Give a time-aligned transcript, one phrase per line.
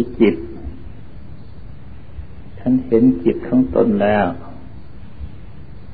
[0.00, 0.36] ที่จิต
[2.58, 4.26] ฉันเห็นจิตของตนแล้ว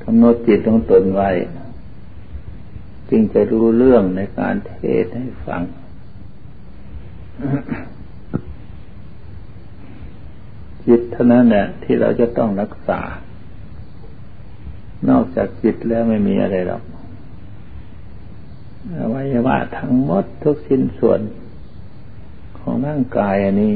[0.02, 1.30] กำหนดจิตของตนไว้
[3.08, 5.62] จึงจะรู้เรื่องในการเทศให้ฟัง
[10.86, 13.00] จิตเท่านั้นแหละที่เราจะต้องรักษา
[15.08, 16.82] นอกจากจิตแล้วไม่มีอะไรหรอก
[18.98, 21.20] อวัยวะทั้งหมดทุกสิ้นส่วน
[22.58, 23.74] ของร่างกายอันนี้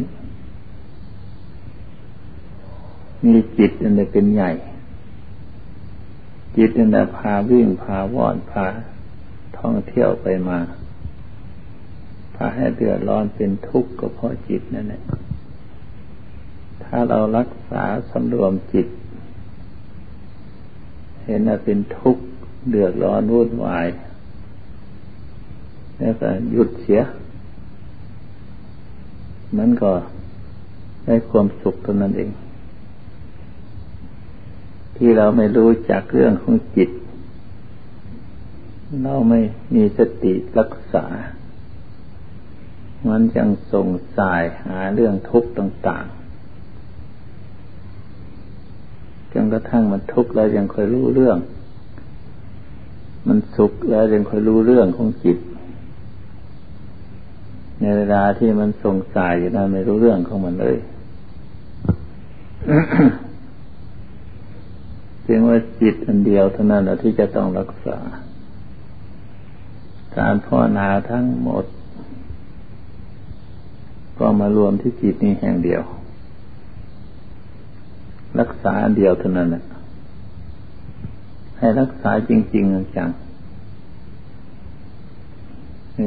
[3.24, 4.50] มีจิตอันนี้เป็นใหญ่
[6.56, 8.66] จิตอันนี้พาวิ่งพาว่อนพา
[9.58, 10.58] ท่องเที่ยวไปมา
[12.34, 15.02] พาให้เดือดร้อนเป็นทุกข์ก็เพราะจิตนั่นแหละ
[16.84, 18.86] ถ้าเรารักษาสำรวมจิต
[21.24, 22.22] เห็นว่าเป็นทุกข์
[22.68, 23.86] เดือดร้อนวุ่นวาย
[25.98, 27.00] แล้วก็หยุดเสีย
[29.58, 29.90] มันก็
[31.04, 32.30] ได้ความสุขเท่านั้นเอง
[35.02, 36.90] ที่เราไม่รู้จักเรื่องของจิต
[39.02, 39.40] เราไม่
[39.74, 41.06] มีสติรักษา
[43.08, 51.38] มันยังส่งสายหาเรื่องทุกข์ต่างๆจนกระทั่งมันทุกข์แล้วยังคอยรู้เรื่อง
[53.28, 55.38] มันสุขแล้วยังคอยรู้เรื่องของจิต
[57.80, 60.76] ในเวลาที่มันส่งสายอยู่นั้นไม่รู้เรื่องของมันเลย
[65.32, 67.98] พียงว่าจิตอันเดียวเท่านั้นที่จะต้องรักษา
[70.16, 71.64] การภาวนาทั้งหมด
[74.18, 75.82] ก็มารวมที่จิตนี้แห่งเดียว
[78.40, 79.48] รักษาเดียวเท่านั้น
[81.58, 83.10] ให้รักษาจริง ๆ จัง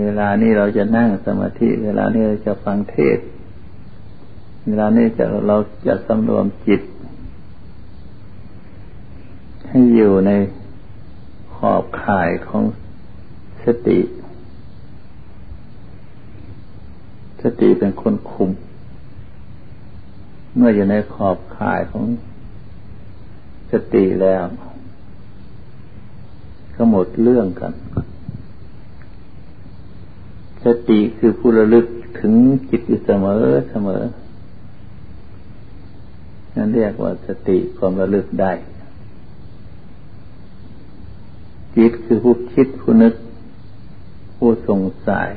[0.03, 3.17] เวลานี้เราจะนั่งสมาธิ เวลานี้เราจะฟังเทศ
[4.67, 5.57] เวลานี้จะเรา
[5.87, 6.81] จะสำรวมจิต
[9.75, 10.31] ให้อยู่ใน
[11.55, 12.63] ขอบข่ายของ
[13.63, 13.99] สติ
[17.41, 18.49] สติเป็นคนคุม
[20.55, 22.05] เมื่ออยู่ในขอบข่ายของ
[23.71, 24.43] สติแล้ว
[26.75, 27.73] ก็หมดเรื่องกัน
[30.65, 31.85] สติคือผู้ระลึก
[32.19, 32.33] ถึง
[32.69, 34.03] จิตอยู่เสมอเสมอ
[36.55, 38.53] นั่นเรียกว่าสติความระลึกได้
[41.77, 43.13] จิตคือผู้คิดผู้นึก
[44.37, 45.29] ผู้สงสัย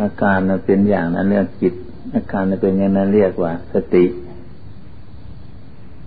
[0.00, 1.74] อาการมันเป็นอย่างนั้นเรียกจิต
[2.14, 4.04] อาการมันเป็นอย่างนั้นเรียกว่า สติ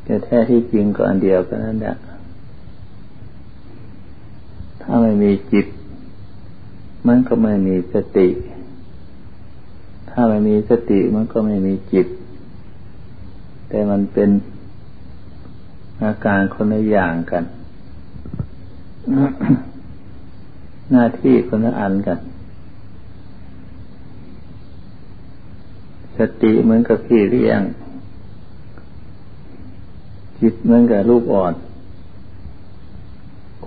[0.04, 1.96] แต่แท้ที่จริงก็อันเดียวกันนั่นแหละ
[4.82, 5.68] ถ้าไม่มีจิต
[7.08, 8.28] มันก็ไม่มีสติ
[10.10, 12.08] ถ้าไม่มีสติมันก็ไม่มีจิต
[13.70, 14.30] แต่มันเป็น
[16.06, 17.44] อาการคนละอย่างกัน
[20.92, 22.20] หน้าที่คนละอันกัน
[26.18, 27.62] สติเหมือนกับพี่เลี้ยง
[30.40, 31.54] จิตเหมือนกับลูกอ่อน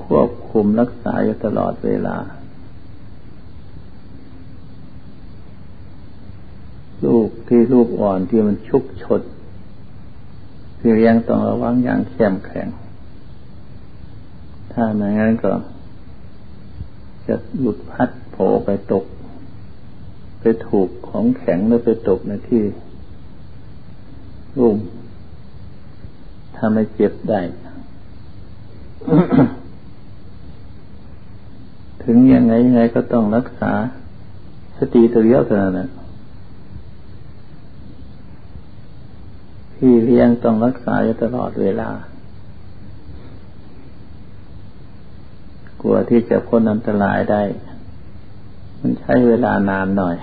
[0.01, 2.17] ควบคุมรักษาอยู่ตลอดเวลา
[7.05, 9.21] ลูกที่ลูกอ่อนที่มันชุกชด
[10.89, 12.69] คือยังต้องระวังอย่างเข้มแข็ง
[14.73, 15.53] ถ้าไม่งั้นก็
[17.27, 19.05] จะหลุดพัดโผไปตก
[20.41, 22.63] ไปถูกของแข็งแล้วไปตกในที่
[24.59, 24.77] รุ่ม
[26.57, 27.41] ถ้าไม่เจ็บได้
[32.03, 33.73] ถึงยังไงยังไงก็ต้องรักษา
[34.79, 35.91] สติตัวเดียวเท่านั้น
[39.77, 41.91] พี่เลี้ยงต้องรักษาอยู่ตลอดเวลา
[45.81, 47.43] กลัวที่จะพ้นอันตรายได้
[48.81, 50.17] มันใช้เวลานานหน่อย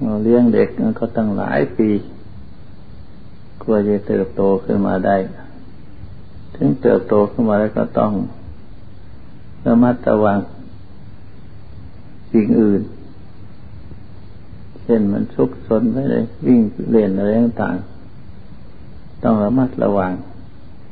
[0.00, 0.68] เราเลี้ยงเด็ก
[0.98, 1.90] ก็ตั้งหลายปี
[3.62, 5.16] กลัวจะเติบโตขึ้นมาได้
[6.54, 8.12] ถึงเติบโตขึ้นมาแล้วก็ต้อง
[9.66, 10.38] ระมัดระวัง
[12.30, 12.80] สิ่งอื่น
[14.90, 16.60] ช่นมันชุกซนไม่ได้วิ่ง
[16.90, 20.12] เล่นอะไรต่างๆต้องระมัดระวัง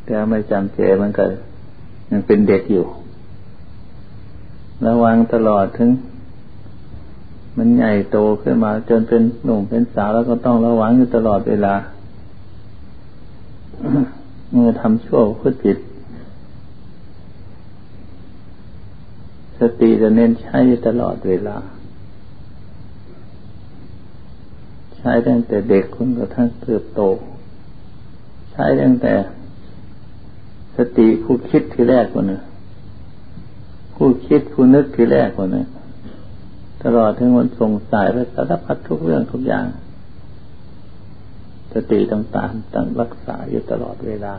[0.04, 1.24] แต่ไม่จำเจมันก็
[2.10, 2.86] ยังเป็นเด็กอยู่
[4.86, 5.90] ระวังตลอดถึง
[7.56, 11.74] มันใหญ่โตขึ้นมา จนเป็นหนุ่มเป็นสาวแล้วก็ต้องระวังอยู่ตลอดเวลา
[14.52, 15.78] เมื่อทำชั่วพูดผิด
[19.58, 21.56] สติจะเน้นใช้ตลอดเวลา
[24.97, 27.00] ใช้ตั้งแต่เด็กคุณกระทั่งเติบโต
[28.52, 29.14] ใช้ตั้งแต่
[30.76, 32.42] สติผู้คิดที่แรกคนนะ
[33.94, 35.68] ผู้คิดผู้นึกที่แรกคนนะ
[36.82, 39.66] ตลอดถึงวันทรงสายไปสารพัดทุกเรื่องทุกอย่าง
[41.72, 44.34] สติต่างๆตั้งรักษาอยู่ตลอดเวลา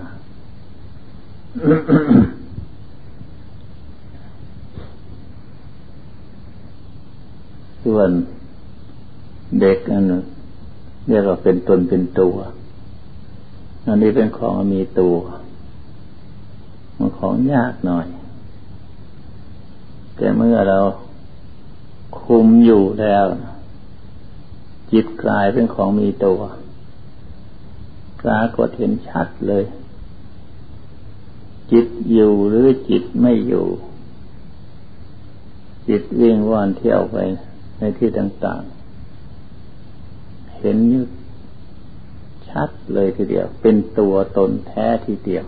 [7.83, 8.09] ส่วน
[9.59, 10.23] เด็กอันนึง
[11.09, 12.35] เรียกว่าเป็นตนเป็นตัว
[13.85, 15.17] อันนี้เป็นของมีตัว
[16.97, 18.07] มันของยากหน่อย
[20.15, 20.79] แต่เมื่อเรา
[22.21, 23.25] คุมอยู่แล้ว
[24.91, 26.39] จิตกลายเป็นของมีตัว
[28.21, 29.65] ปรากฏเห็นชัดเลย
[31.71, 33.67] จิตอยู่หรือจิตไม่อยู่
[35.87, 37.17] จิตวิ่งว่อนเที่ยวไป
[37.77, 38.78] ในที่ต่างๆ
[40.59, 41.09] เห็นยึด
[42.49, 45.45] ชัดเลยทีเดียว เป็นตัวตนแท้ทีเดียว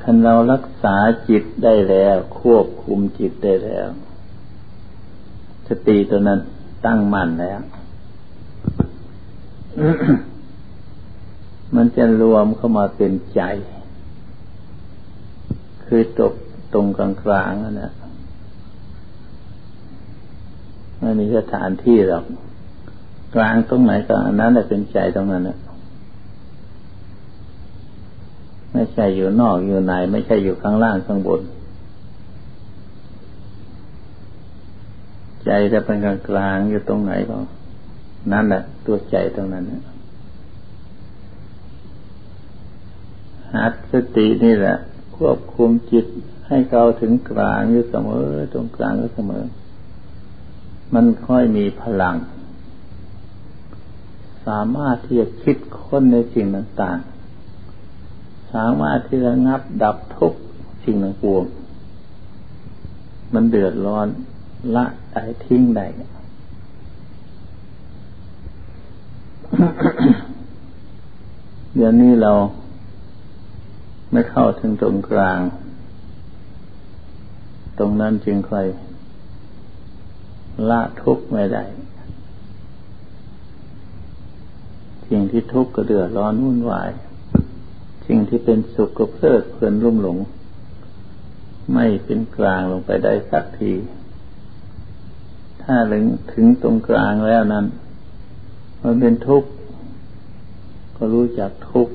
[0.00, 0.96] คันเรารักษา
[1.28, 3.88] จิตได้แล้ว ควบคุมจิตได้แล้ว
[5.68, 6.40] สติตัวนั้น
[6.86, 7.60] ตั้งมั่นแล้ว
[11.76, 13.40] มันจะรวมเข้ามาเป็นใจ
[15.84, 16.34] คือตก
[16.72, 17.92] ตรงกลางกลางน่ะ
[21.00, 22.24] ไม่มีสถานที่หรอก
[23.34, 25.58] กลางตรงไหนก็อันนั้นแหละเป็นใจตรงนั้นนะ
[28.72, 31.40] ไม่ใช่อยู่นอกอยู่ในไม่ใช่อยู่ข้างล่างข้างบน
[35.44, 37.36] ใจจะเป็นกลางกลางอยู่ตรงไหนก็
[38.32, 39.82] นั่นแหละตัวใจตรงนั้นนะ
[43.54, 44.76] หัดสตินี่แหละ
[45.16, 46.06] ควบคุมจิต
[46.48, 49.44] ให้เข้าถึงกลางอยู่เสมอ ตรงกลางอยู่เสมอ
[50.94, 52.16] มันค่อยมีพลัง
[54.46, 60.32] สามารถที่จะคิดค้นในสิ่งต่างๆ สามารถที่จะงับดับทุก
[60.84, 61.44] สิ่งทั้งปวง
[63.34, 64.06] มันเดือดร้อน
[64.74, 65.86] ละได้ทิ้งได้
[71.74, 72.32] เดี๋ยวนี้เรา
[74.12, 75.38] ไม่เข้าถึงตรงกลาง
[77.78, 78.66] ตรงนั้นจึงค่อย
[80.70, 81.64] ละทุกข์ไม่ได้
[85.08, 86.90] สิ่งที่ทุกข์ก็เดือดร้อนวุ่นวาย
[88.06, 90.18] สิ่งที่เป็นสุขก็เพลิดเพลินรุ่มหลง
[91.74, 93.72] ไม่เป็นกลางลงไปได้สักที
[95.62, 97.66] ถ้าถึงถึงตรงกลางแล้วนั้น
[98.82, 99.48] มันเป็นทุกข์
[100.96, 101.94] ก็รู้จักทุกข์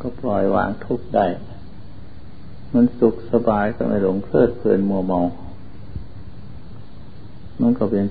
[0.00, 1.26] ก็ปล่อยวางทุกข์ได้
[2.72, 5.45] มันสุขสบายก็ไม่หลงเพลิดเพลินมัวเมามั
[7.60, 8.04] มันก็เป็น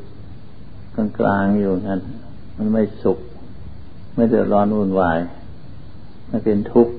[0.96, 2.00] กลางกลางอยู่นั้น
[2.58, 3.20] มันไม่สุข
[4.14, 5.18] ไม่เดือดร้อนวุ่นวาย
[6.30, 6.94] มันเป็นทุกข์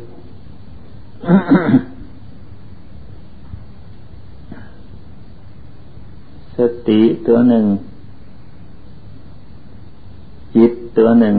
[6.57, 6.59] ส
[6.89, 7.65] ติตัวหนึ่ง
[10.57, 11.37] จิตตัวหนึ่ง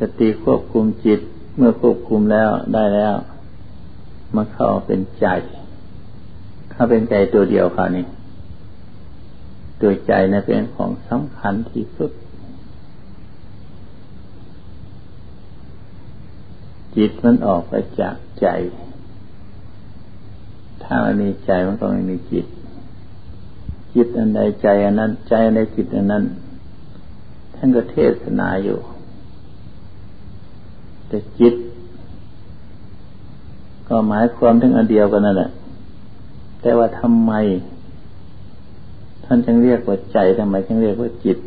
[0.00, 1.20] สติควบคุมจิต
[1.56, 3.14] เมื่อควบคุมแล้วได้แล้ว
[4.36, 5.26] มาเข้าเป็นใจ
[6.70, 8.04] เข้าเป็นใจตัวเดียวค่ะนี่
[9.80, 12.12] ตัวใจนะเป็นของสำคัญที่สุด
[16.96, 18.46] จิตมันออกไปจากใจ
[20.82, 22.46] ถ้ามันมีใจมันก็ไม่มีจิต
[23.94, 26.24] จิตอันใดใจอันนั้น ใจอันใดจิตอันนั้น
[27.54, 28.78] ท่านก็เทศนาอยู่
[31.08, 31.54] แต่จิต
[33.88, 35.50] ก็หมายความถึงอันเดียวกันนั่นแหละ
[36.60, 37.32] แต่ว่าทำไม
[39.26, 41.38] ท่านจึงเรียกว่าใจทำไมจึงเรียกว่าจิต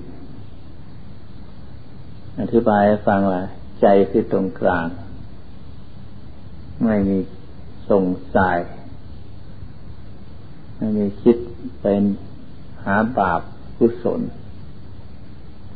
[2.39, 3.41] อธิบายให้ฟังว่า
[3.81, 4.87] ใจคือตรงกลาง
[6.85, 7.17] ไม่มี
[7.89, 8.03] ส่ง
[8.35, 8.59] สาย
[10.77, 11.37] ไม่มีคิด
[11.81, 12.03] เป็น
[12.83, 13.41] หาบาป
[13.77, 14.21] กุศล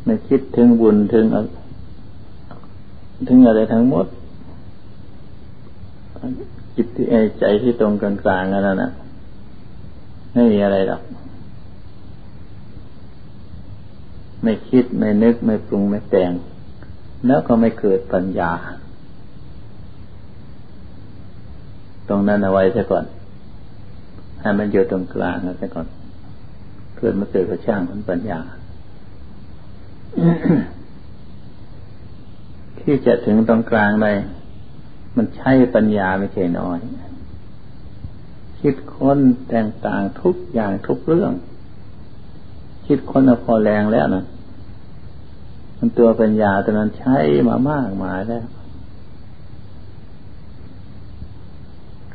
[0.05, 1.25] ไม่คิดถึงบุญถึง
[3.27, 4.05] ถึงอะไรทั้งหมด
[6.75, 7.05] จิตที่
[7.39, 8.91] ใจที่ตรงกลางๆนั่นน่ะ
[10.33, 11.01] ไม่มีอะไรหรอก
[14.43, 16.31] ไม่คิดไม่นึกไม่ปรุงไม่แต่ง
[17.27, 18.51] แล้วก็ไม่เกิดปัญญา
[22.09, 23.05] ตรงนั้นเอาไว้ซะก่อน
[24.39, 25.87] ให้มันอยู่ตรงกลางซะก่อน
[26.97, 28.39] เกิดมาเกิดกับช่างมันปัญญา
[32.79, 34.11] ที่จะถึงตรงกลางได้
[35.17, 36.79] มันใช่ปัญญาไม่ใช่น้อย
[38.59, 41.31] คิดค้นแต่งต่างทุกอย่างทุกเรื่อง
[42.85, 44.23] คิดค้นพอแรงแล้วนะ
[45.85, 47.17] มันตัวปัญญาตอนนั้นใช้
[47.49, 48.45] มามากมายแล้ว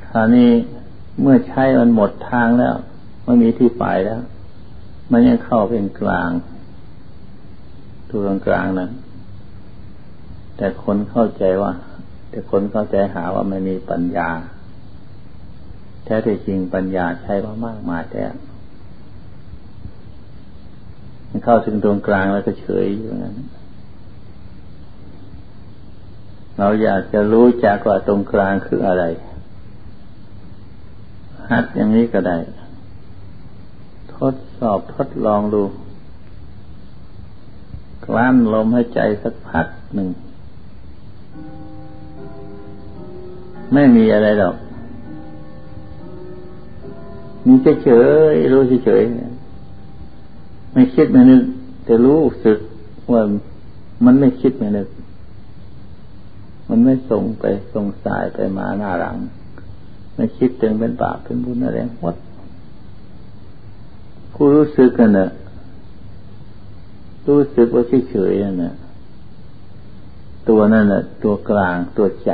[0.06, 0.50] คราวนี้
[1.20, 2.74] เมื่อใช้มันหมดทางแล้ว
[3.24, 4.20] ไม่มีที่ไปแล้ว
[5.12, 6.30] มันยังเข้าเป็นกลาง
[8.10, 8.90] ตัวกลางนั้น
[10.56, 11.72] แต่คนเข้าใจว่า
[12.30, 14.30] แต่คนเข้าใจหาว่าไม่มีปัญญา
[16.04, 18.22] แท้ที่จริงปัญญาใช้มามากมายแต่
[21.28, 23.36] มันเข้าถึงตรงกลางแล้วก็เฉยอยู่นั้น
[26.58, 29.04] เราอยากจะรู้จักว่าตรงกลางคืออะไร
[31.50, 32.38] หัดอย่างนี้ก็ได้
[34.14, 35.62] ทดสอบทดลองดู
[38.04, 40.08] กลั้นลมให้ใจสักพักหนึ่ง
[43.74, 44.56] ไม่มีอะไรหรอก
[47.46, 47.90] มีเฉ
[48.32, 51.42] ยๆรู้เฉยๆไม่คิดไม่นึก
[51.84, 52.58] แต่รู้สึก
[53.12, 53.22] ว่า
[54.04, 54.88] มันไม่คิดไม่นึก
[56.68, 57.44] มันไม่ส่งไป
[57.74, 59.16] ส่งสายไปมาหน้าหลัง
[60.14, 62.16] ไม่คิดถึงเป็นบาปเป็นบุญอะไรหมด
[64.34, 65.30] ผู้รู้สึกกันเนอะ
[67.28, 68.74] รู้สึกว่าเฉยๆนั่นนะ
[70.48, 72.30] ตัวนั่นน่ะตัวกลางตัวใจ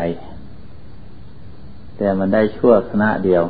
[1.97, 3.45] แต่มันได้ชั่วขณะเดียว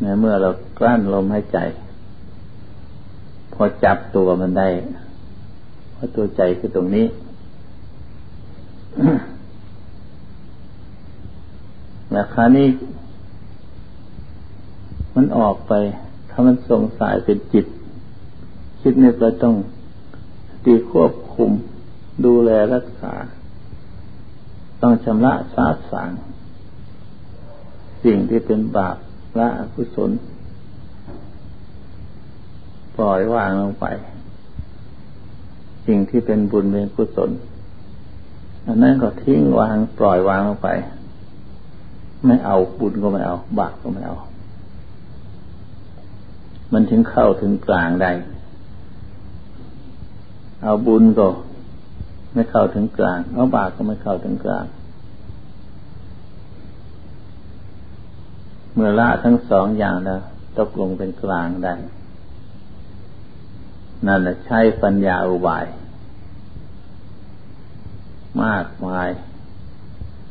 [0.00, 1.58] ในเมื่อเรากลั้นลมหายใจ
[3.52, 4.68] พอจับตัวมันได้
[5.92, 7.06] เพราะตัวใจคือตรงนี้
[12.12, 12.68] แล้วคานี้
[15.14, 15.72] มันออกไป
[16.30, 17.66] ถ้ามันสงสายเป็นจิต
[18.80, 19.54] คิดในเราต้อง
[20.64, 21.50] ตีควบคุม
[22.24, 23.14] ดูแลรักษา
[24.82, 26.10] ต้องชำระสาสาง
[28.04, 28.96] สิ่งที่เป็นบาป
[29.38, 30.10] ละอกุศล
[32.96, 33.86] ปล่อยวางลงไป
[35.86, 37.30] สิ่งที่เป็นบุญเป็นกุศล
[38.66, 40.68] อันนั้นก็ทิ้งวางปล่อยวางลงไป
[42.26, 44.16] ไม่เอาบุญก็ไม่เอา บาปก็ไม่เอา
[46.72, 48.12] มันถึงเข้าถึงกลางได้
[50.62, 51.26] เอาบุญก็
[52.34, 54.66] ไม่เข้าถึงกลาง เอาบาปก็ไม่เข้าถึงกลาง
[58.74, 60.20] เมื่อละทั้งสองอย่างแล้ว
[60.58, 61.74] ตกลงเป็นกลางได้
[64.06, 65.64] นั่นแหละใช้ปัญญาอุบาย
[68.42, 69.08] มากมาย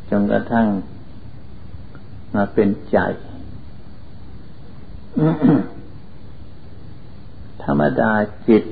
[0.09, 0.67] จนกระทั่ง
[2.35, 2.97] มาเป็นใจ
[7.63, 8.11] ธรรมดา
[8.47, 8.63] จิต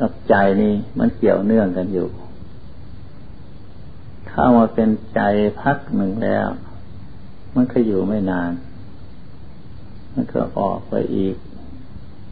[0.00, 2.08] กับใจนี่มันเกี่ยวเนื่องกันอยู่
[4.28, 5.20] เข้ามาเป็นใจ
[5.60, 6.46] พักหนึ่งแล้ว
[7.54, 8.52] มันก็อยู่ไม่นาน
[10.12, 11.36] มันก็ออกไปอีก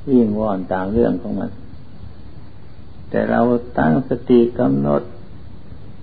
[0.08, 1.50] วิ่งว่อนตามเรื่องของมัน
[3.10, 3.40] แต่เรา
[3.78, 5.02] ตั้งสติกำหนด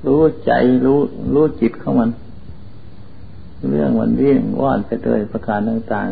[0.05, 0.51] รู้ใจ
[0.85, 0.99] รู้
[1.33, 2.09] รู้จิตของมัน
[3.69, 6.07] เรื่องมันวิ่งว่อนไปเลยประการต่าง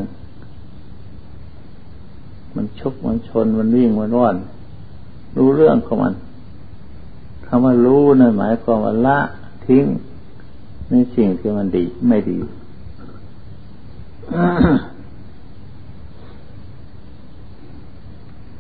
[1.66, 4.36] ๆ มันชุกมันชนมันวิ่งมันว่อน
[5.38, 6.14] รู้เรื่องของมัน
[7.46, 9.20] คำว่ารู้นั่นหมายความว่าละ
[9.66, 9.86] ทิ้ง
[10.90, 12.40] ในสิ่งที่มันดีไม่ดี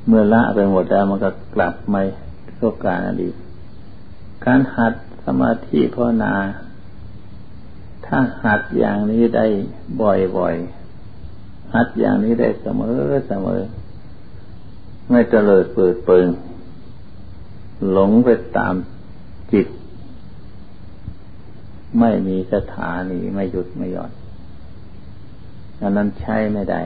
[0.07, 2.01] เมื่อละไปหมดแล้วมันก็กลับมา
[2.57, 3.33] โลกการอดีต
[4.45, 4.93] การหัด
[5.25, 6.33] สมาธิภาวนา
[8.05, 9.45] ถ้าหัดอย่างนี้ได้
[10.01, 13.61] บ่อยๆ หัดอย่างนี้ได้เสมอเสมอ
[15.09, 16.27] ไม่เจริญเปิดเปิง
[17.91, 18.73] หลงไปตาม
[19.51, 19.67] จิต
[21.99, 24.11] ไม่มีสถานีไม่หยุดไม่หย่อน
[25.81, 26.81] อันนั้นใช้ไม่ได้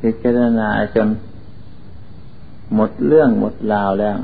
[0.00, 1.08] พิจารณาจน
[2.74, 4.16] หมดเรื่องหมดราวแล้ว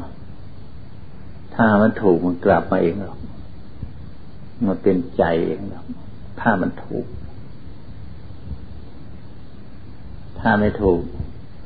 [1.63, 3.19] ถ้ามันถูกมันกลับมาเองหรอก
[4.67, 5.85] มันเป็นใจเองหรอก
[6.41, 7.07] ถ้ามันถูก
[10.39, 11.01] ถ้าไม่ถูก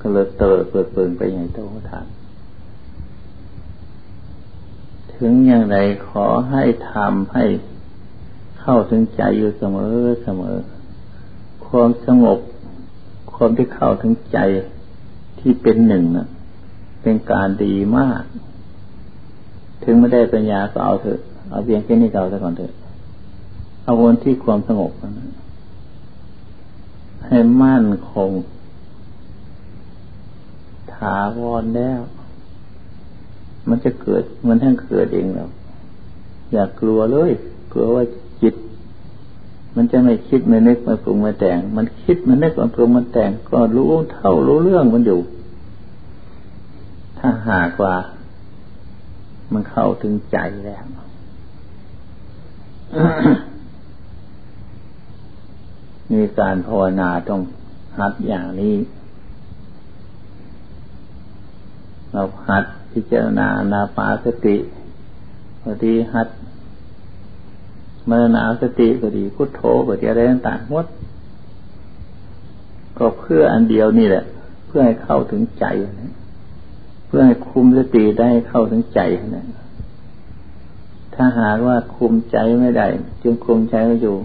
[0.00, 1.60] ก็เลยเตอเปิดเปิงไปอย่างโต
[1.90, 2.06] ทาน
[5.14, 5.76] ถึงอย่างไร
[6.08, 7.44] ขอให้ทำให้
[8.60, 10.56] เข้าถึงใจอยู่เสมอเสมอ
[11.66, 12.38] ความสงบ
[13.34, 14.38] ความที่เข้าถึงใจ
[15.38, 16.28] ที่เป็นหนึ่งนะ
[17.02, 18.22] เป็นการดีมาก
[19.84, 21.18] ถึงไม่ได้ปัญญาก็เอาเถอะ
[21.50, 22.72] เอาเพียงแค่นี้เก่าซะก่อนเถอะ
[23.84, 25.28] เอาวนที่ความสงบนะ
[27.26, 28.30] ให้มั่นคง
[30.94, 32.00] ถาวรแล้ว
[33.68, 35.48] มันจะเกิด มันทั้งเกิดเองแล้ว
[36.52, 37.30] อย่ากลัวเลย
[37.72, 38.04] กลัวว่า
[38.42, 38.54] จิต
[39.76, 45.20] มันจะไม่คิดไม่นึกไม่ปรุงไม่แต่ง มันคิดมันนึกมันปรุงมันแต่ง ก็รู้เท่ารู้เรื่องมันอยู่
[47.18, 47.94] ถ้าหากว่า
[49.54, 50.84] มันเข้าถึงใจแล้ว
[56.12, 57.40] มีการภาวนาต้อง
[57.98, 58.76] หัดอย่างนี้
[62.12, 64.56] เราหัดพิจารณานาปาสติ
[65.62, 66.28] บางทีหัด
[68.08, 70.86] มรณาสติก็ดีพุทโธก็ดีอะไรต่างๆหมด
[72.98, 74.24] ก็เพื่ออันเดียวนี่แหละ
[74.66, 75.64] เพื่อให้เข้าถึงใจ
[76.00, 76.12] นะ
[77.16, 79.00] พื่อให้คุมสติได้เข้าถึงใจ
[79.36, 79.46] นะ
[81.14, 82.86] ถ้าหากว่าคุมใจไม่ได้
[83.22, 84.16] จึงคุมใจไม่อยู่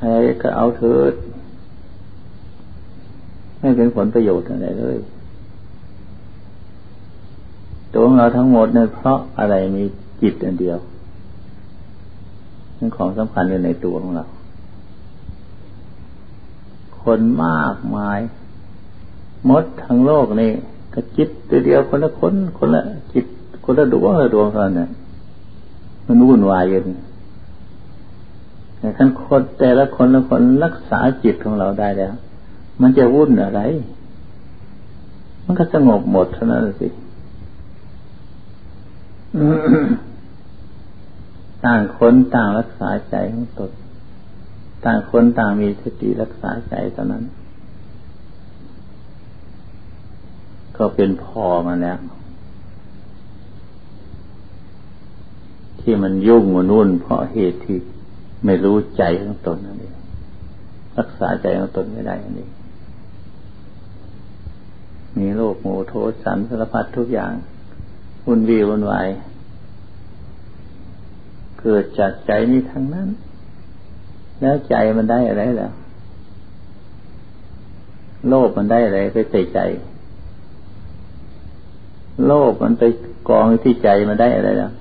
[0.00, 1.12] อะไรก็เอาเถิด
[3.60, 4.96] ไม่เป็นผลประโยชน์อะไรเลย
[7.92, 9.84] ตัวของเราทั้งหมดเนี่ยเพราะอะไรมี
[10.22, 10.78] จิตอันเดียว
[12.78, 14.24] นั่นของสำคัญอยู่ในตัวของเรา
[17.02, 18.18] คนมากมาย
[19.48, 20.52] มดทั้งโลกนี่
[21.16, 23.26] จิตตัวเดียวคนละคนคนละจิต
[23.64, 24.90] คนละดวงละดวงเท่านั้น
[26.06, 26.80] มันวุ่นวายอยู่
[28.78, 32.12] แต่ท่านคนแต่ละคนละคนรักษาจิตของเราได้แล้ว
[32.80, 33.60] มันจะวุ่นอะไร
[35.44, 36.88] มันก็สงบหมดเท่านั้นสิ
[41.64, 43.70] ต่างคนต่างรักษาใจของตน
[44.84, 47.24] ต่างคนต่างมีสติรักษาใจเท่านั้น
[50.78, 51.98] ก็เป็นพอมาแล้ว
[55.80, 57.78] ที่มันยุ่งมันนุ่นเพราะเหตุที่
[58.44, 59.94] ไม่รู้ใจของตนนั่นเอง
[60.98, 62.50] รักษาใจของตนไม่ได้นั่นเอง
[65.18, 65.92] มีโรคโมโท
[66.22, 67.32] สันสารพัดทุกอย่าง
[68.24, 69.08] วุ่นวี่วุ่นวาย
[71.60, 73.08] เกิดจากใจนี้ทั้งนั้น
[74.40, 75.72] แล้วใจมันได้อะไรแล้ว
[78.28, 79.60] โลภมันได้อะไรไปใส่ใจ
[82.24, 82.82] โลภมันไป
[83.28, 84.72] กองที่ใจมันได้อะไรแล้ว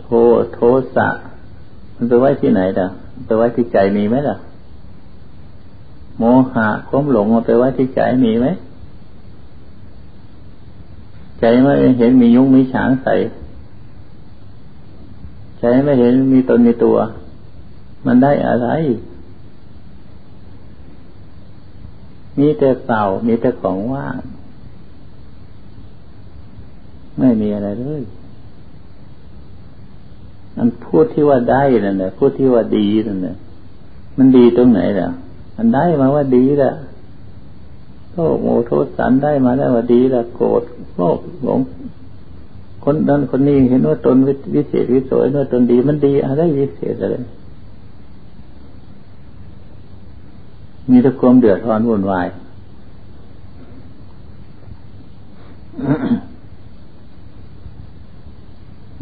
[0.00, 0.06] โท
[0.54, 0.58] โท
[0.94, 1.08] สะ
[1.96, 2.86] มันไปไว้ที่ไหนล่ะ
[3.26, 4.36] ไปไว้ที่ใจมีไหมล่ะ
[6.18, 8.46] โมหะความหลงมันไปไว้ที่ใจมีไหม
[11.40, 13.14] ใจไม่เห็นมียุ้งมีฉางใส่
[15.60, 16.96] ใจไม่เห็นมีตนในตัว
[18.06, 18.68] มันได้อะไร
[22.38, 24.16] มีแต่เปล่ามีแต่ของว่าง
[27.18, 28.02] ไม่มีอะไรเลย
[30.58, 33.36] อันพูดที่ว่าได้นั่นแหละพูดที่ว่าดีนั่นแหละ
[34.18, 35.08] มันดีตรงไหนล่ะ
[35.56, 36.72] มันได้มาว่าดีละ
[38.12, 40.62] โลภโมโทสันได้มาแล้วว่าดีละโกรธ
[40.94, 41.60] โลภหลง
[42.84, 44.16] คนนั้นคนนี้เห็นว่าตน
[44.54, 47.16] วิเศษวิโสว่าตนดีมันดีอะไรวิเศษอะไร
[50.90, 52.26] มีแต่ความเดือดร้อนวุ่นวาย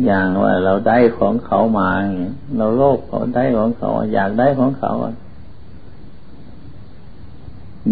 [0.06, 1.90] อย่างว่าเราได้ของเขามา
[2.58, 4.92] เราโลภเขาได้ของเขา อยากได้ของเขา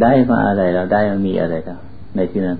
[0.02, 1.78] ได้มาอะไรเราได้มันมีอะไรกัน
[2.16, 2.58] ในที่นั้น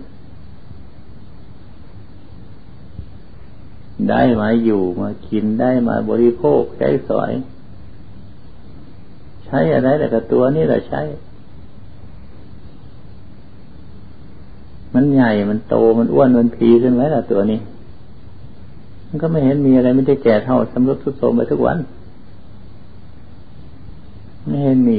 [4.10, 7.30] ได้มาอยู่มากินได้มาบริโภคใช้สอย
[9.44, 11.02] ใช้อะไรแต่กับตัวนี่แหละใช้
[14.94, 17.60] มันใหญ่มันโตมันอ้วนมันพีขึ้นไหมล่ะตัวนี้
[19.14, 21.78] มันก็ไม่เห็นมีอะไรไม่ได้แก่เท่าสำรุดทุดโทมไปทุกวัน
[24.46, 24.98] ไม่เห็นมี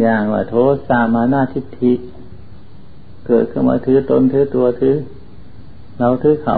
[0.00, 0.54] อย่างว่าโท
[0.88, 1.92] สามานาทิฏฐิ
[3.26, 4.94] เกิดขึ้นมาถือตนถือตัวถือ
[5.98, 6.56] เราถือเขา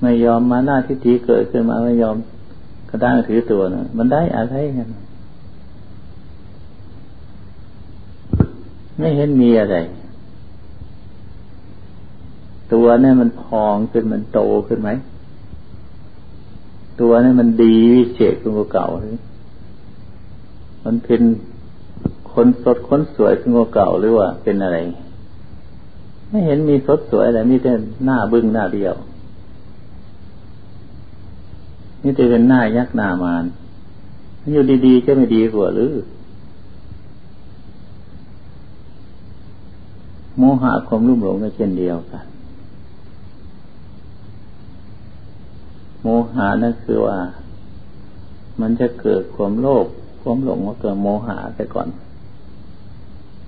[0.00, 2.16] ไม่ยอมมาหน้าทิฏฐิเกิดขึ้นมาไม่ยอม
[2.88, 4.88] กระด้างถือตัวนะมันได้อะไรกัน
[8.98, 9.76] ไม่เห็นมีอะไร
[12.74, 14.90] ตัวนี่มันพองขึ้นมันโตขึ้นไหม
[17.00, 19.20] ตัวนี่มันดีวิเศษกว่าเก่าเลย
[20.84, 21.22] มันเป็น
[22.32, 24.76] คนสดคนสวยขึ้นกว่าเก่าหรือว่า เป็นอะไร
[26.28, 27.72] ไม่เห็นมีสดสวยอะไรมีแต่
[28.04, 28.94] หน้าบึ้งหน้าเดียว
[32.02, 33.44] นี่จะเป็นหน้ายักษ์หน้ามาร
[34.52, 35.92] อยู่ดีๆจะไม่ดีกว่าหรือ
[40.38, 42.24] โมหะความรุ่มหลงก็เช่นเดียวกัน
[46.06, 47.18] โมหะนั่นคือว่า
[48.60, 49.86] มันจะเกิดความโลภ
[50.22, 51.88] ความหลงมาเกิดโมหะไปก่อน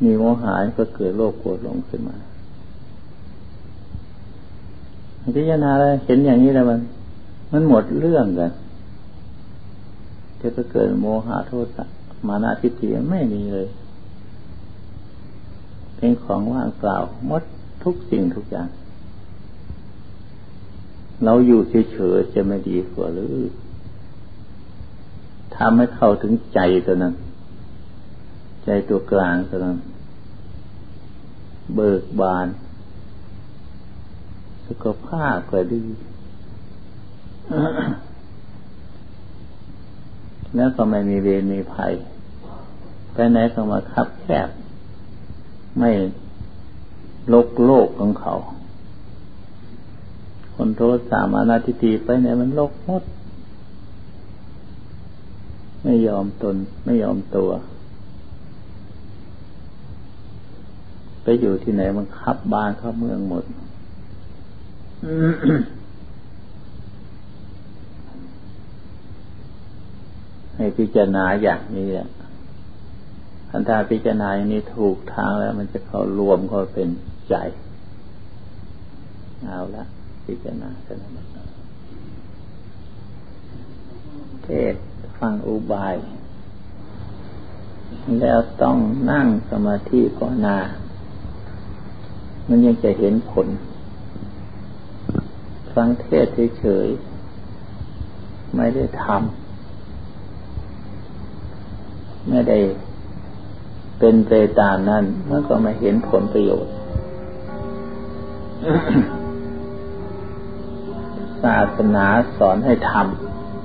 [0.02, 2.16] มีโมหะก็เกิดโลภโกรธหลงขึ้นมา
[5.36, 6.80] พิจารณาแล้วเห็นอย่างนี้แล้วมัน
[7.52, 8.52] มันหมดเรื่องกัน
[10.40, 11.84] จะไปเกิดโมหะโทษะ
[12.28, 13.68] มานาทิฏฐิไม่มีเลย
[15.96, 17.42] เป็นของว่างเปล่าหมด
[17.82, 18.68] ทุกสิ่งทุกอย่าง
[21.24, 21.60] เราอยู่
[21.92, 23.36] เฉยๆจะไม่ดีกว่าหรือ
[25.56, 27.14] ทำให้เข้าถึงใจตัวนั้น
[28.64, 29.76] ใจตัวกลางตัวนั้น
[31.74, 32.46] เบิกบาน
[34.66, 35.82] สุขภาพก็ดี
[40.56, 41.92] แล้วก็ไม่มีเวรมีภัย
[43.12, 44.48] ไปไหนก็มาคับแคบ
[45.78, 45.90] ไม่
[47.28, 48.34] โลกโลกของเขา
[50.56, 53.02] คนโทษสามานาทิฏฐิไปไหนมันโลกหมด
[55.82, 57.50] ไม่ยอมตน ไม่ยอมตัว
[61.22, 63.44] ไปอยู่ที่ไหนมันคับบ้านเข้าเมืองหมด
[70.56, 72.08] ให้พิจารณาอย่างนี้แหละ
[73.50, 76.88] คันถ้าพิจารณาอย่างนี้ถูกทางแล้ว มันจะเข้ารวมเข้าเป็น
[77.28, 77.34] ใจ
[79.44, 79.84] เอาละ
[80.26, 81.12] พิจารณาเท่านั้น
[84.44, 84.74] เทศ
[85.18, 85.94] ฟังอุบาย
[88.20, 88.76] แล้วต้อง
[89.10, 90.58] นั่งสมาธิก่อนนา
[92.48, 93.48] มันยังจะเห็นผล
[95.74, 96.26] ฟังเทศ
[96.58, 99.16] เฉยๆ ไม่ได้ทำ
[102.28, 102.58] ไม่ได้
[103.98, 106.72] เป็นไปตามนั้น มันก็ไม่เห็นผลประโยชน์
[111.46, 112.06] ศาสนา
[112.38, 112.92] สอนให้ท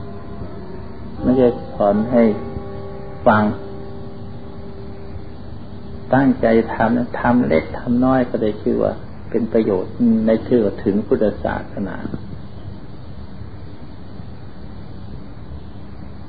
[0.06, 2.24] ำไม่ใช่สอนให้
[3.28, 3.44] ฟัง
[6.14, 8.94] ตั้งใจทำทำเล็กทำน้อยก็ได้ชื่อว่า
[9.30, 9.94] เป็นประโยชน์
[10.28, 11.98] ในชื่อถึงพุทธศาสนา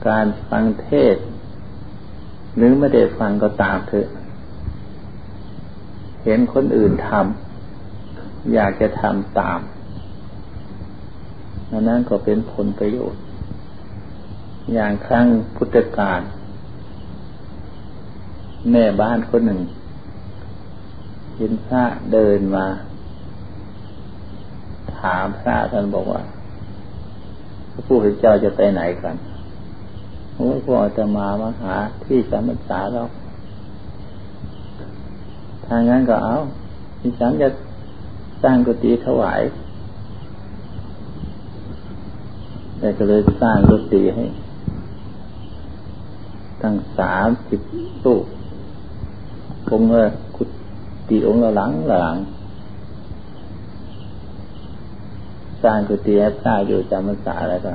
[0.06, 1.16] การฟังเทศ
[2.56, 4.08] หรือไม่ได้ฟังก็ตามเถอะ
[6.24, 9.60] เห็นคนอื่นทำอยากจะทำตาม
[11.72, 13.22] อันนั้นก็เป็นผลประโยชน์
[14.72, 16.20] อย่างครั้งพุทธกาล
[18.70, 19.60] แม่บ้านคนหนึ่ง
[21.36, 22.66] เห็นพระเดินมา
[24.98, 26.22] ถามพระท่านบอกว่า
[27.72, 29.16] พระผู้เป็นเจ้าจะไปไหนกัน
[30.34, 33.02] โอ้พ่อจะมามาหาที่สามษาเรา
[35.66, 36.36] ทางนั้นก็เอา
[37.00, 37.48] ที่ฉันจะ
[38.42, 39.40] สร้างกุฏิถวาย
[42.82, 44.24] แต่ก็เลยสร้างกุฏิให้
[46.62, 47.60] ตั้งสามสิบ
[48.04, 48.18] ตู้
[49.70, 50.42] องค์ละกุ
[51.08, 52.16] ฏิองค์ละหลังหลัง
[55.62, 57.72] สร้างกุฏิให้พระอยู่จำพรรษาแล้วก็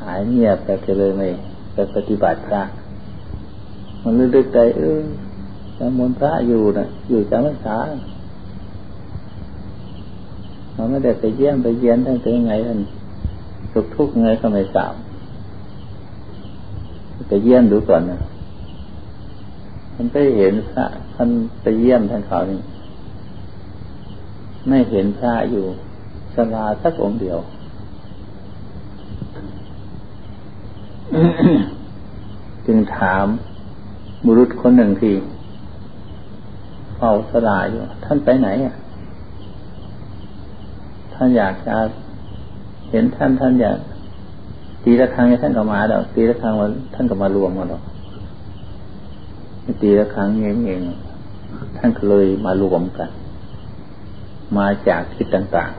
[0.00, 1.28] หายเงียบแต่เลยไม่
[1.72, 2.62] ไปปฏิบัติพระ
[4.02, 5.00] มันลึกๆใจเออ
[5.78, 7.76] จำมนพระอยู่นะอยู่จำพรรษา
[10.76, 12.80] มันไม่ได้ไปเยี่ยมไปเยียนตั้งแต่ไงท่าน
[13.72, 14.94] สุขทุกข์ไงก็ไม่ทราบ
[17.28, 18.20] ไปเยี่ยมดูก่อนนะ
[19.96, 21.28] มันไปเห็นพระท่าน
[21.62, 22.60] ไปเยี่ยมท่านเขานี่
[24.68, 25.64] ไม่เห็นพระอยู่
[26.34, 27.38] สลาสักองเดียว
[32.66, 33.26] จึงถาม
[34.24, 35.14] บุรุษคนหนึ่งที่
[36.96, 38.74] เฝ้าสลาอยู่ ท่านไปไหนอะ
[41.12, 41.76] ท่านอยากจะ
[42.92, 43.78] เห็นท่านท่านอยาก
[44.84, 47.82] ตีละครั้งท่านก็มาดอกตีละครั้งวันท่านก็มารวมมาดอก
[49.82, 50.80] ตีละครั้งเองเอง
[51.76, 53.10] ท่านก็เลยมารวมกัน
[54.56, 55.70] มาจากทิศต่าง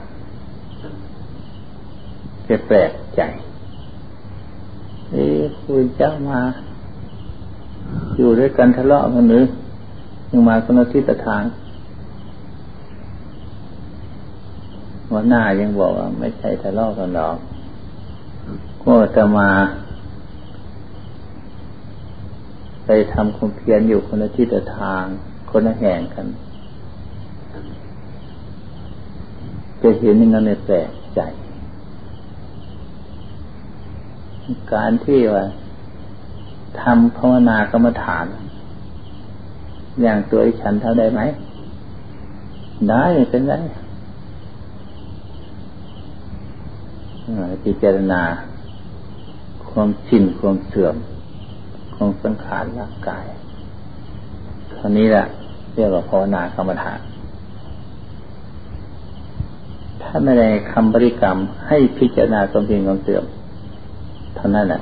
[0.79, 3.21] ๆจะแปลกใจ
[5.11, 5.25] เอ้
[5.61, 6.39] คุณเจ้ามา
[8.17, 9.45] อยู่ด้วยกันทะเลาะกันหรือ
[10.29, 11.43] ยังมาคนละทิศทาง
[15.13, 17.37] วันหน้ายังบอกว่า ไม่ใช่ทะเลาะกันหรอก
[18.83, 19.49] ก็จะมา
[22.85, 24.47] ไปทำความเพียรอยู่คนละทิศ
[24.77, 25.03] ทาง
[25.49, 26.27] คนละแห่งกัน
[29.81, 31.21] จะเห็นอย่างนั้นแปลกใจ
[34.73, 35.45] การที่ว่า
[36.81, 38.25] ทำภาวนากรรมฐาน
[40.01, 41.21] อย่างตัวฉันเท่าได้ไหม
[42.89, 43.53] ได้เป็นไร
[47.63, 48.21] พิจารณา
[49.69, 50.95] ความสิ้นความเสื่อม
[51.95, 53.25] ของสังขารร่างกาย
[54.71, 55.25] เท่านี้แหละ
[55.73, 56.99] เรียกว่าภาวนากรรมฐาน
[60.01, 63.23] ถ้าไม่ได้คำบริกรรมให้พิจารณาความจริงความเสื่อม
[64.35, 64.81] เท่านั้นแหละ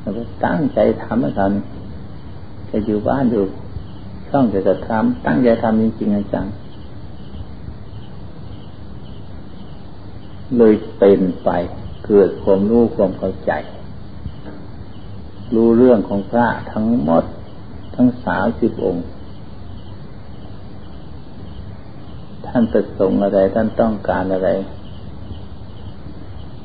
[0.00, 0.10] เรา
[0.44, 1.52] ตั้งใจทำแล้วกัน
[2.70, 3.44] จะอยู่บ้านอยู่
[4.28, 6.46] ช่องจะทำตั้งใจทำจริงๆจัง
[10.58, 11.50] เลยเป็นไป
[12.06, 13.52] เกิดความรู้ความเข้าใจ
[15.54, 17.24] รู้เรื่องของพระทั้งหมด
[17.94, 19.04] ทั้งสามสิบองค์
[22.46, 24.50] ท่านประสงค์อะไร ท่านต้องการอะไร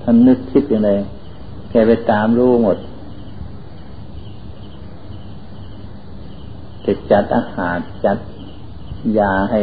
[0.01, 0.91] ท่านนึกคิดอย่างไร
[1.69, 2.77] แกไปตามรู้หมด
[6.85, 8.17] จะจัดอาหารจัด
[9.19, 9.61] ยาให้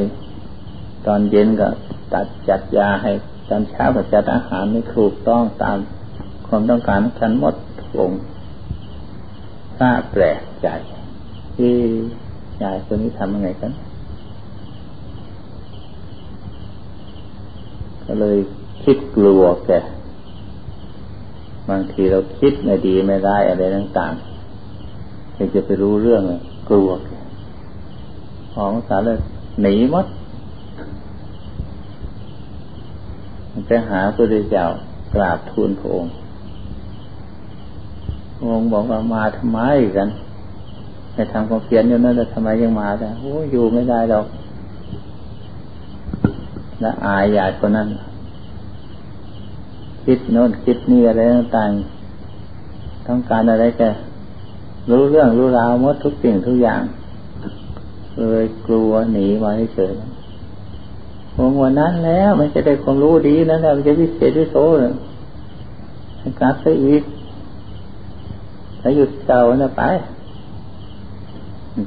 [1.06, 1.68] ตอนเย็นก็
[2.14, 3.12] ตัดจัดยาให้
[3.48, 5.78] ตอนเช้าก็จัดอาหารไม่ถูกต้องตาม
[6.46, 8.12] ความต้องการทันหมดทุกอง
[9.76, 10.68] ถ้าแปลกใจ
[11.56, 11.74] ที่
[12.62, 13.72] ยายคนนี้ทำยังไงกัน
[18.04, 18.38] ก็เลย
[18.84, 19.70] คิดกลัวแก
[21.68, 26.22] บางทีเราคิดไม่ดีไม่ได้อะไรต่างๆจะไปรู้เรื่อง
[26.68, 27.10] กลัวแก
[28.54, 29.18] ของสารเลย
[29.62, 30.06] หนีมด
[33.66, 34.64] ไปหาพระพุทธเจ้า
[35.14, 36.12] กราบทูลพระองค์
[38.36, 39.60] พระองค์บอกว่ามาทำไม
[39.96, 40.08] กัน
[41.12, 44.26] ไปทำความเพียรอยู่นั่นแล้วทำไมยังมาแต่โอ้อยู่ไม่ได้หรอก
[46.80, 47.88] และอายญาติคนนั้น
[50.04, 53.82] คิดโน่นคิดนี่อะไรต่างๆต้องการอะไรแก
[54.90, 56.82] รู้เรื่องรู้ราวหมดทุกสิ่งทุกอย่าง
[58.18, 59.92] เลยกลัวหนีมาเฉย
[61.36, 64.92] ผมวันนั้นแล้ว มันจะได้ความรู้ดีนั่นแหละมันจะวิเศษวิโสเลย
[66.40, 67.02] กลับไปอีก
[68.80, 69.82] ถ้าหยุดเก่าเนี่ยไป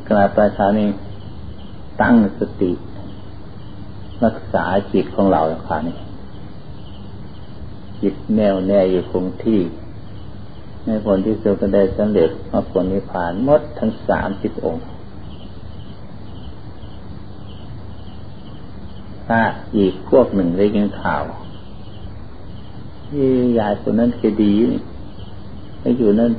[0.10, 0.90] กลับไปชานี้
[2.02, 2.72] ตั้งสติ
[4.26, 5.98] รักษาจิตของเราล้วค่ะนี่
[8.02, 9.62] จิตแน่วแน่อยู่คงที่
[10.86, 14.84] ในผลที่สุดก็ได้สำเร็จมาผลนิพพานหมดทั้งสามสิบองค์
[19.30, 19.44] พระ
[19.78, 21.24] อีกพวกหนึ่งได้ยินข่าว
[23.08, 23.28] ที่
[23.60, 24.54] ยายคนนั้นคือดี
[25.80, 26.32] ไปอยู่นั่น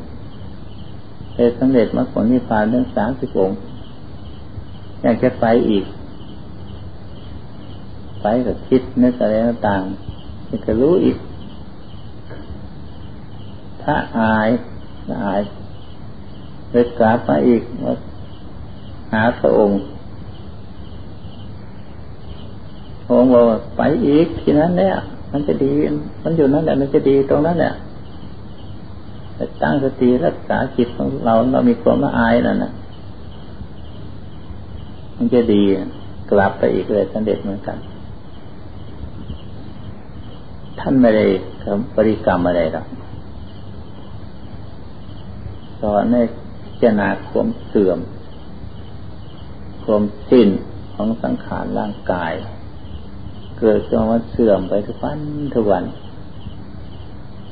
[1.34, 3.56] ไปสำเร็จมรรคผลนิพพานทั้งสามสิบองค์
[5.02, 5.84] อยากจะไปอีก
[8.22, 11.16] ไปกับคิดนึกอะไรต่างๆจะรู้อีก
[13.82, 14.48] ถ้าอาย
[15.24, 15.40] อาย
[16.70, 17.94] เลยกลับมาอีกว่า
[19.12, 19.76] หาพระองค์
[23.10, 23.44] องค์บอก
[23.76, 24.96] ไปอีกทีนั้นเนี่ย
[25.32, 25.72] มันจะดี
[26.22, 27.74] มันอยู่นั่นแหละมันจะดีตรงนั้นแหละ
[29.34, 32.72] แต่ตั้งสติรักษาจิตของเราเรามีความละอายนั่นนะ
[35.16, 35.62] มันจะดี
[36.30, 37.78] กลับไปอีกเลยสันเด็จเหมือนกัน
[40.78, 41.26] ท่านไม่ได้
[41.62, 42.86] ทำปริกรรมอะไรหรอก
[45.80, 46.22] สอนให้
[46.64, 47.98] พิจารณาความเสื่อม
[49.84, 50.48] ความสิ้น
[50.94, 52.32] ของสังขารร่างกาย
[53.60, 55.18] เกิดจนมันเสื่อมไปทุกวัน
[55.54, 55.84] ทุกวัน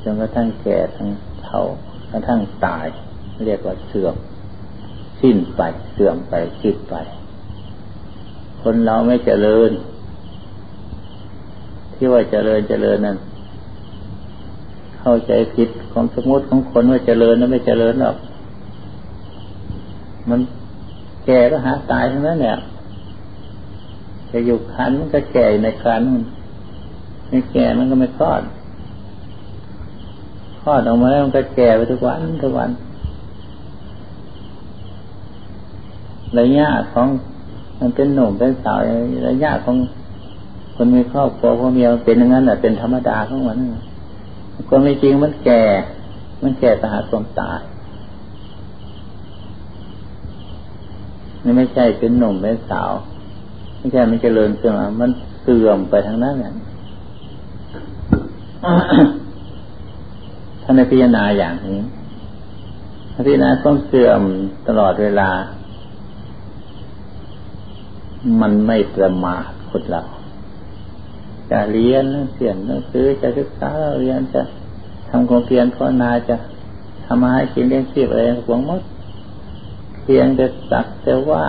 [0.03, 1.09] จนกระทั่งแก่ทั้ง
[1.43, 1.61] เท่า
[2.11, 2.85] กระทั่งตาย
[3.45, 4.15] เรียกว่าเสื่อม
[5.21, 5.61] สิ้นไป
[5.93, 6.95] เสื่อมไปสิ้นไป
[8.61, 9.71] คนเราไม่เจริญ
[11.93, 13.17] ที่ว่าเจริญเจริญนั้น
[14.99, 18.17] เข้าใจผิดของสมมติของคนว่าเจริญนั้นไม่เจริญหรอก
[20.29, 20.39] มัน
[21.25, 22.57] แก่ก็หาตายทั้งนั้นเนี่ย
[24.31, 26.01] จะอยู่คันมันก็แก่ในคัน
[27.29, 28.41] ไม่แก่มันก็ไม่คลอด
[30.61, 32.69] คลอดออกมาแล้วมันก็แก่ไปทุกวันทุกวัน
[36.39, 37.07] ระยะของ
[37.79, 38.79] มันเป็นหนุ่มเป็นสาว
[39.29, 39.75] ระยะของ
[40.75, 43.57] คนมีครอบครัวพ่อเมียเป็นอย่างนั้นแหละเป็นธรรมดาของมัน
[44.69, 45.63] ก็ไม่จริงมันแก่
[46.43, 47.61] มันแก่ตหาความตาย
[51.43, 52.91] นี่ไม่ใช่เป็นหนุ่มเป็นสาว
[53.79, 55.11] ไม่ใช่มันจเจริญเสื่อมมัน
[55.41, 56.53] เสื่อมไปทางนั้นเนี่ย
[60.63, 61.79] ท่านในพิจารณาอย่างนี้
[63.25, 64.21] พิจารณาต้องเสื่อม
[64.67, 65.29] ตลอดเวลา
[68.41, 70.01] มันไม่ประมาทคนเรา
[71.51, 74.41] จะเรียนเสียนหนังสือจะศึกษาเรียนจะ
[75.09, 76.35] ทำความเพียรภาวนาจะ
[77.05, 78.81] ทำมาให้กินเลี้ยงชีพอะไรหวงมด
[80.03, 81.43] เพียงแต่สักแต่ว่า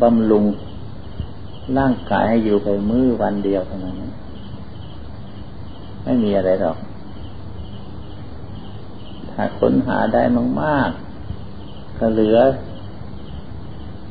[0.00, 0.44] บำรุง
[1.78, 3.96] ร่างกายให้อยู่ไปมื้อวันเดียวเท่านั้น
[6.02, 6.78] ไม่มีอะไรหรอก
[9.30, 10.22] ถ้าค้นหาได้
[10.62, 12.38] มากๆ ก็เหลือ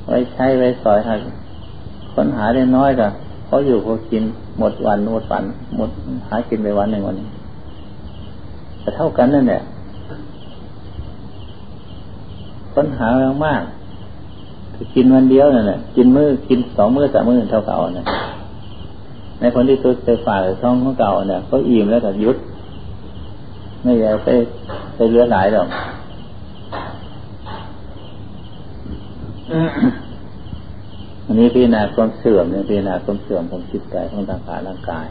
[0.06, 1.20] ไว้ใช้ไว้สอยหาก
[2.14, 3.12] ค้นหาได้น้อยก็พ
[3.46, 4.24] เขาอยู่เขากิน
[4.60, 5.44] หมดวันหมดวัน
[5.76, 5.90] หมด
[6.30, 7.16] หากินไปวันหนึ่งวัน
[8.82, 9.62] แต่เท่ากันนั่นแหละ
[12.76, 13.08] ปัญหา
[13.46, 13.62] มาก
[14.96, 18.06] กินวันเดียวนั่นแหละกินมือกินสองมือสามมื้อเท่าเก่าเนี่ย
[19.40, 22.38] ในคนที่ตัวเคยฝากท้องของเก่าเนี่ยก็อิ่มแล้วก็ยุด
[23.84, 24.28] ไม่อยากไป
[24.96, 25.68] ไปเลือหลายหรอก
[31.26, 35.08] อันนี้พิจารณาความเสื่อมเนี่ยพิจารณาความเสื่อมของจิตใจของทางขาร่างกาย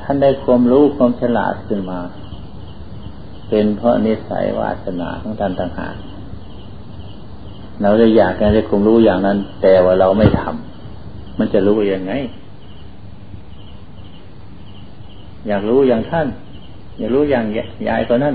[0.00, 1.98] ท่านได้ความรู้ความฉลาดขึ้นมา
[3.48, 5.94] เป็นเพราะนิสัยวาสนาของท่านต่างหาก
[7.80, 12.12] เราเลยอยากจะได้ความรู้อย่างนั้น แต่ว่าเราไม่ทำมันจะรู้ยังไง
[15.48, 16.26] อยากรู้อย่างท่าน
[16.98, 17.44] อยากรู้อย่าง
[17.88, 18.34] ยายคนนั้น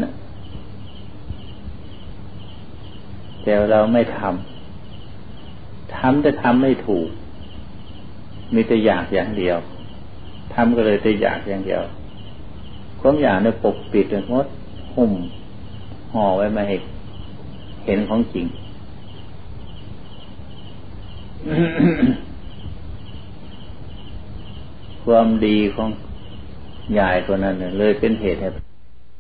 [3.43, 7.07] แต่เราไม่ทำทำแต่ทำไม่ถูก
[8.53, 9.57] มีแต่อยากอย่างเดียว
[10.53, 11.81] ทำก็เลยแต่อยากอย่างเดียว
[12.99, 14.45] ความอยากเนี่ยปกปิดเลยมด
[14.95, 15.11] หุ้ม
[16.13, 16.75] ห่อไว้ไม่ให้
[17.85, 18.45] เห็นของจริง
[25.05, 25.89] ความดีของ
[26.99, 28.49] ยายคนนั้นเลยเป็นเหตุให้